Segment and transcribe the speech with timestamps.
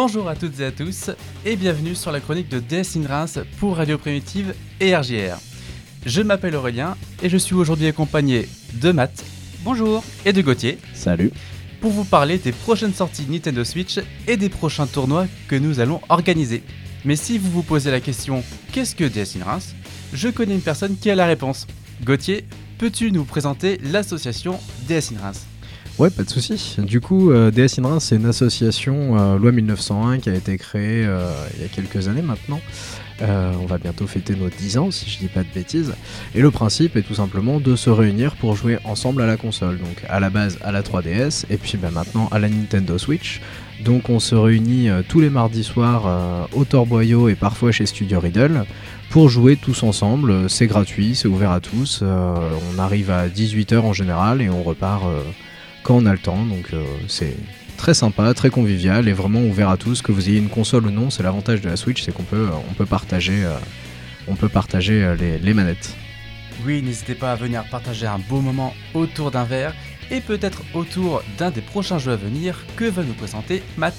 [0.00, 1.10] Bonjour à toutes et à tous
[1.44, 5.38] et bienvenue sur la chronique de DS in Reims pour Radio Primitive et RJR.
[6.06, 9.24] Je m'appelle Aurélien et je suis aujourd'hui accompagné de Matt.
[9.64, 10.04] Bonjour.
[10.24, 10.78] Et de Gauthier.
[10.94, 11.32] Salut.
[11.80, 16.00] Pour vous parler des prochaines sorties Nintendo Switch et des prochains tournois que nous allons
[16.10, 16.62] organiser.
[17.04, 19.74] Mais si vous vous posez la question qu'est-ce que DS in Reims?
[20.12, 21.66] Je connais une personne qui a la réponse.
[22.04, 22.46] Gauthier,
[22.78, 25.44] peux-tu nous présenter l'association DS in Reims?
[25.98, 26.76] Ouais, pas de souci.
[26.78, 30.56] Du coup, euh, DS in Reims, c'est une association euh, loi 1901 qui a été
[30.56, 32.60] créée euh, il y a quelques années maintenant.
[33.20, 35.92] On va bientôt fêter nos 10 ans, si je dis pas de bêtises.
[36.36, 39.78] Et le principe est tout simplement de se réunir pour jouer ensemble à la console.
[39.78, 43.40] Donc à la base à la 3DS et puis bah, maintenant à la Nintendo Switch.
[43.84, 48.64] Donc on se réunit tous les mardis soirs au Torboyau et parfois chez Studio Riddle
[49.10, 50.48] pour jouer tous ensemble.
[50.48, 52.04] C'est gratuit, c'est ouvert à tous.
[52.04, 55.02] On arrive à 18h en général et on repart
[55.88, 56.44] quand on a le temps.
[56.44, 57.34] Donc euh, c'est
[57.78, 60.02] très sympa, très convivial et vraiment ouvert à tous.
[60.02, 62.36] Que vous ayez une console ou non, c'est l'avantage de la Switch, c'est qu'on peut,
[62.36, 63.56] euh, on peut partager, euh,
[64.28, 65.96] on peut partager euh, les, les manettes.
[66.66, 69.74] Oui, n'hésitez pas à venir partager un beau moment autour d'un verre
[70.10, 73.94] et peut-être autour d'un des prochains jeux à venir que va nous présenter Matt.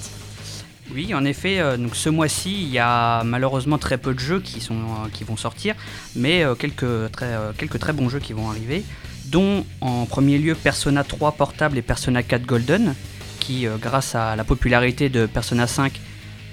[0.92, 4.40] Oui, en effet, euh, donc ce mois-ci, il y a malheureusement très peu de jeux
[4.40, 5.74] qui, sont, euh, qui vont sortir,
[6.16, 8.84] mais euh, quelques, très, euh, quelques très bons jeux qui vont arriver,
[9.30, 12.94] dont en premier lieu Persona 3 Portable et Persona 4 Golden,
[13.38, 16.00] qui, euh, grâce à la popularité de Persona 5,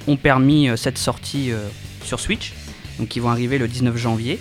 [0.08, 1.68] ont permis euh, cette sortie euh,
[2.04, 2.54] sur Switch,
[3.00, 4.40] donc qui vont arriver le 19 janvier.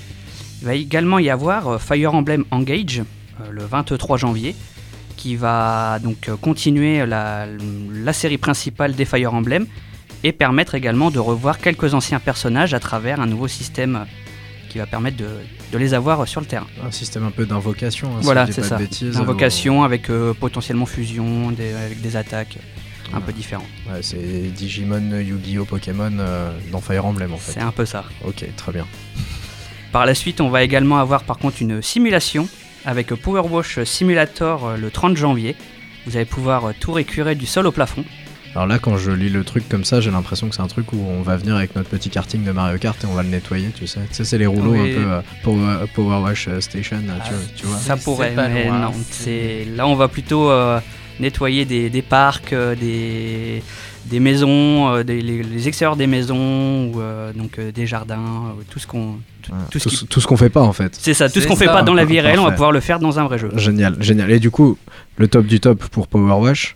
[0.61, 3.03] Il va également y avoir Fire Emblem Engage,
[3.51, 4.57] le 23 janvier,
[5.19, 7.47] qui va donc continuer la,
[7.93, 9.67] la série principale des Fire Emblem
[10.25, 14.07] et permettre également de revoir quelques anciens personnages à travers un nouveau système
[14.69, 15.29] qui va permettre de,
[15.73, 16.67] de les avoir euh, sur le terrain.
[16.85, 18.77] Un système un peu d'invocation, hein, voilà, c'est ça.
[18.77, 19.17] de bêtises.
[19.17, 22.59] Invocation avec euh, potentiellement fusion, des- avec des attaques
[23.13, 23.23] un Ouais.
[23.27, 23.67] peu différentes.
[23.89, 24.17] Ouais, c'est
[24.53, 27.53] Digimon, Yu-Gi-Oh, Pokémon euh, dans Fire Emblem en fait.
[27.53, 28.05] C'est un peu ça.
[28.27, 28.87] Ok, très bien.
[29.93, 32.49] Par la suite, on va également avoir par contre une simulation
[32.85, 35.57] avec Power Wash Simulator euh, le 30 janvier.
[36.07, 38.05] Vous allez pouvoir euh, tout récurer du sol au plafond.
[38.57, 40.91] Alors là, quand je lis le truc comme ça, j'ai l'impression que c'est un truc
[40.95, 43.29] où on va venir avec notre petit karting de Mario Kart et on va le
[43.29, 44.01] nettoyer, tu sais.
[44.09, 44.93] Tu sais, c'est les rouleaux Oui.
[44.93, 46.97] un peu euh, Power, Power Wash euh, Station,
[47.27, 47.77] tu, vois- tu vois.
[47.77, 48.93] Ça pourrait, mais loin, non.
[49.11, 49.25] c'est-
[49.67, 50.81] C'est là, on va plutôt euh,
[51.21, 53.63] nettoyer des, des parcs, euh, des,
[54.07, 58.15] des maisons, euh, des- les, les extérieurs des maisons, ou euh, donc euh, des jardins,
[58.59, 60.49] euh, tout ce qu'on, tout, Ouais, tout ce tout, qui- ce- tout ce qu'on fait
[60.49, 60.97] pas en fait.
[60.99, 62.81] c'est ça, tout ce qu'on fait pas dans la vie réelle, on va pouvoir le
[62.81, 63.51] faire dans un vrai jeu.
[63.57, 64.31] Génial, génial.
[64.31, 64.79] Et du coup,
[65.19, 66.75] le top du top pour Power Wash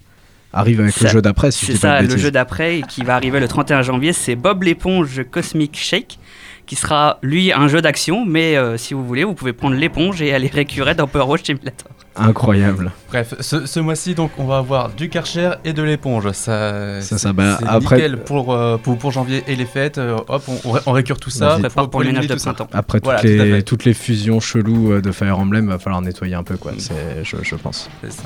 [0.52, 3.48] arrive avec le jeu d'après, si C'est ça, le jeu d'après qui va arriver le
[3.48, 6.18] 31 janvier, c'est Bob l'éponge Cosmic Shake,
[6.66, 10.22] qui sera lui un jeu d'action, mais euh, si vous voulez, vous pouvez prendre l'éponge
[10.22, 11.90] et aller récurer dans Power Wash Simulator.
[12.16, 12.92] Incroyable.
[13.08, 16.30] Bref, ce, ce mois-ci, donc, on va avoir du Karcher et de l'éponge.
[16.32, 19.64] Ça, Ça, c'est- ça, bah, c'est après- nickel pour, euh, pour, pour janvier et les
[19.64, 19.98] fêtes.
[19.98, 21.56] Euh, hop, on, on ré- on récure tout ça.
[21.60, 22.68] Prépare pour le éliminer ménage de printemps.
[22.72, 26.34] Après toutes, Voilà, les, toutes les fusions cheloues euh, de Fire Emblem, va falloir nettoyer
[26.34, 26.72] un peu, quoi.
[26.78, 27.88] C'est, je, je pense.
[28.02, 28.24] C'est ça.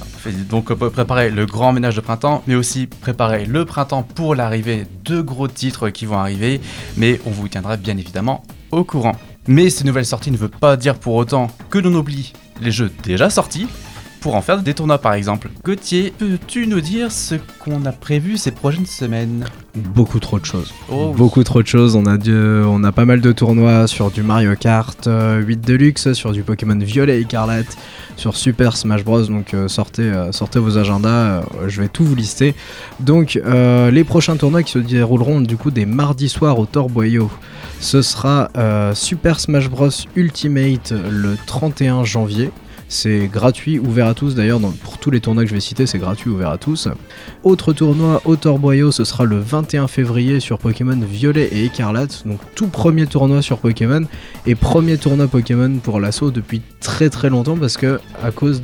[0.49, 4.34] Donc on peut préparer le grand ménage de printemps, mais aussi préparer le printemps pour
[4.34, 6.61] l'arrivée de gros titres qui vont arriver,
[6.97, 9.16] mais on vous tiendra bien évidemment au courant.
[9.47, 12.91] Mais ces nouvelles sorties ne veut pas dire pour autant que l'on oublie les jeux
[13.03, 13.66] déjà sortis
[14.25, 15.51] pour en faire des tournois par exemple.
[15.62, 19.45] Gauthier, peux-tu nous dire ce qu'on a prévu ces prochaines semaines?
[19.75, 20.73] Beaucoup trop de choses.
[20.91, 21.17] Oh oui.
[21.19, 21.95] Beaucoup trop de choses.
[21.95, 25.61] On a, du- on a pas mal de tournois sur du Mario Kart euh, 8
[25.61, 27.77] Deluxe, sur du Pokémon Violet Écarlate,
[28.17, 29.25] sur Super Smash Bros.
[29.27, 32.55] Donc euh, sortez, euh, sortez vos agendas, euh, je vais tout vous lister.
[33.01, 37.31] Donc euh, les prochains tournois qui se dérouleront du coup des mardis soirs au Torboyau.
[37.81, 42.51] Ce sera euh, Super Smash Bros Ultimate le 31 janvier.
[42.89, 44.34] C'est gratuit, ouvert à tous.
[44.34, 46.89] D'ailleurs, pour tous les tournois que je vais citer, c'est gratuit, ouvert à tous.
[47.43, 52.27] Autre tournoi au Torboyau, ce sera le 21 février sur Pokémon Violet et Écarlate.
[52.27, 54.05] Donc tout premier tournoi sur Pokémon
[54.47, 58.63] et premier tournoi Pokémon pour l'assaut depuis très très longtemps parce que à cause,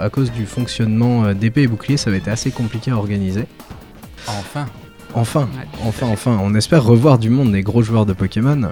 [0.00, 3.44] à cause du fonctionnement euh, d'épée et bouclier, ça avait été assez compliqué à organiser.
[4.26, 4.66] Enfin.
[5.14, 5.46] Enfin,
[5.84, 8.70] enfin, enfin, on espère revoir du monde des gros joueurs de Pokémon.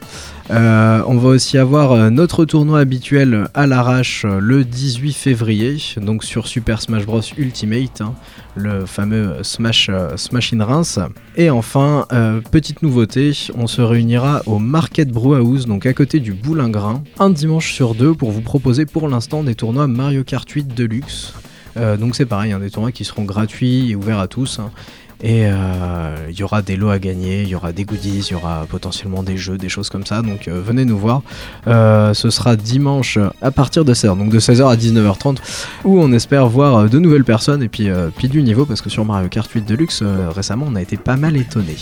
[0.51, 5.77] Euh, on va aussi avoir euh, notre tournoi habituel à l'arrache euh, le 18 février,
[5.99, 8.15] donc sur Super Smash Bros Ultimate, hein,
[8.57, 10.99] le fameux Smash, Smash in Reims.
[11.37, 16.33] Et enfin, euh, petite nouveauté, on se réunira au Market Brewhouse, donc à côté du
[16.33, 20.75] Boulingrin, un dimanche sur deux pour vous proposer pour l'instant des tournois Mario Kart 8
[20.75, 21.35] Deluxe.
[21.77, 24.59] Euh, donc c'est pareil, hein, des tournois qui seront gratuits et ouverts à tous.
[24.59, 24.71] hein.
[25.23, 28.33] Et euh, il y aura des lots à gagner, il y aura des goodies, il
[28.33, 30.23] y aura potentiellement des jeux, des choses comme ça.
[30.23, 31.23] Donc euh, venez nous voir.
[31.67, 35.37] Euh, ce sera dimanche à partir de 16h, donc de 16h à 19h30,
[35.85, 39.05] où on espère voir de nouvelles personnes et puis, puis du niveau, parce que sur
[39.05, 41.77] Mario Kart 8 Deluxe, récemment, on a été pas mal étonnés.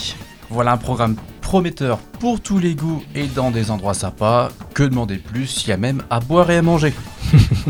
[0.49, 4.49] Voilà un programme prometteur pour tous les goûts et dans des endroits sympas.
[4.73, 6.93] Que demander plus, il y a même à boire et à manger.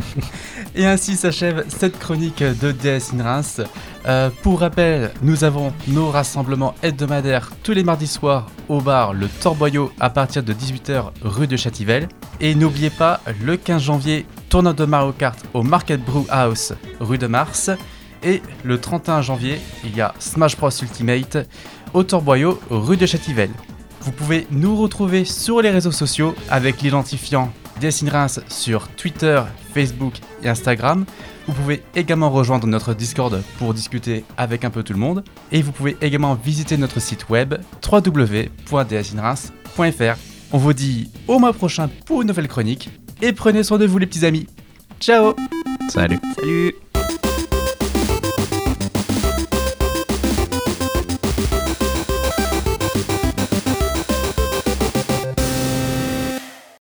[0.76, 3.62] et ainsi s'achève cette chronique de DS in Reims.
[4.06, 9.28] Euh, pour rappel, nous avons nos rassemblements hebdomadaires tous les mardis soirs au bar Le
[9.28, 12.08] Torboyau à partir de 18h rue de Châtivelle.
[12.40, 17.18] Et n'oubliez pas, le 15 janvier, tournoi de Mario Kart au Market Brew House rue
[17.18, 17.72] de Mars.
[18.24, 21.38] Et le 31 janvier, il y a Smash Bros Ultimate
[21.94, 23.52] au Torboyau rue de Châtivelle.
[24.02, 29.42] Vous pouvez nous retrouver sur les réseaux sociaux avec l'identifiant Dessine Reims sur Twitter,
[29.74, 31.06] Facebook et Instagram.
[31.48, 35.24] Vous pouvez également rejoindre notre Discord pour discuter avec un peu tout le monde.
[35.52, 37.56] Et vous pouvez également visiter notre site web
[37.92, 40.18] www.dsinreims.fr.
[40.52, 42.90] On vous dit au mois prochain pour une nouvelle chronique.
[43.22, 44.48] Et prenez soin de vous les petits amis.
[45.00, 45.36] Ciao
[45.90, 46.76] Salut Salut